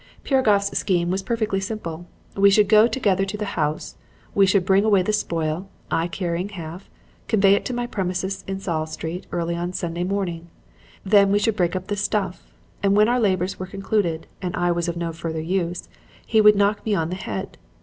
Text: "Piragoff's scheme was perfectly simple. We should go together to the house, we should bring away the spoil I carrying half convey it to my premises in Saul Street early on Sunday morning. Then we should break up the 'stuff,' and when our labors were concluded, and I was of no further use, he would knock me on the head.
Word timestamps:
"Piragoff's 0.23 0.75
scheme 0.75 1.11
was 1.11 1.21
perfectly 1.21 1.59
simple. 1.59 2.07
We 2.35 2.49
should 2.49 2.67
go 2.67 2.87
together 2.87 3.23
to 3.23 3.37
the 3.37 3.53
house, 3.53 3.97
we 4.33 4.47
should 4.47 4.65
bring 4.65 4.83
away 4.83 5.03
the 5.03 5.13
spoil 5.13 5.69
I 5.91 6.07
carrying 6.07 6.49
half 6.49 6.89
convey 7.27 7.53
it 7.53 7.65
to 7.65 7.73
my 7.75 7.85
premises 7.85 8.43
in 8.47 8.59
Saul 8.59 8.87
Street 8.87 9.27
early 9.31 9.55
on 9.55 9.73
Sunday 9.73 10.03
morning. 10.03 10.49
Then 11.05 11.31
we 11.31 11.37
should 11.37 11.55
break 11.55 11.75
up 11.75 11.85
the 11.85 11.95
'stuff,' 11.95 12.51
and 12.81 12.95
when 12.97 13.09
our 13.09 13.19
labors 13.19 13.59
were 13.59 13.67
concluded, 13.67 14.25
and 14.41 14.55
I 14.55 14.71
was 14.71 14.87
of 14.87 14.97
no 14.97 15.13
further 15.13 15.39
use, 15.39 15.87
he 16.25 16.41
would 16.41 16.55
knock 16.55 16.83
me 16.83 16.95
on 16.95 17.09
the 17.11 17.15
head. 17.15 17.59